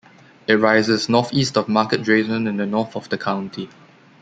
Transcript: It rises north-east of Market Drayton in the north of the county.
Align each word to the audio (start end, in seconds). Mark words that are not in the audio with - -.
It 0.47 0.53
rises 0.55 1.09
north-east 1.09 1.55
of 1.57 1.69
Market 1.69 2.01
Drayton 2.01 2.47
in 2.47 2.57
the 2.57 2.65
north 2.65 2.95
of 2.95 3.09
the 3.09 3.19
county. 3.19 3.69